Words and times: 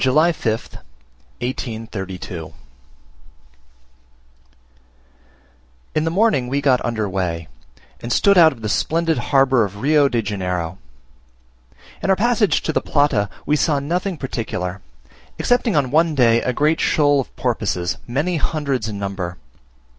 July 0.01 0.31
5th, 0.31 0.77
1832 1.45 2.53
In 5.93 6.05
the 6.05 6.09
morning 6.09 6.47
we 6.47 6.59
got 6.59 6.83
under 6.83 7.07
way, 7.07 7.47
and 7.99 8.11
stood 8.11 8.35
out 8.35 8.51
of 8.51 8.63
the 8.63 8.67
splendid 8.67 9.19
harbour 9.29 9.63
of 9.63 9.77
Rio 9.77 10.09
de 10.09 10.23
Janeiro. 10.23 10.79
In 12.01 12.09
our 12.09 12.15
passage 12.15 12.63
to 12.63 12.73
the 12.73 12.81
Plata, 12.81 13.29
we 13.45 13.55
saw 13.55 13.79
nothing 13.79 14.17
particular, 14.17 14.81
excepting 15.37 15.75
on 15.75 15.91
one 15.91 16.15
day 16.15 16.41
a 16.41 16.51
great 16.51 16.79
shoal 16.79 17.19
of 17.21 17.35
porpoises, 17.35 17.99
many 18.07 18.37
hundreds 18.37 18.87
in 18.89 18.97
number. 18.97 19.37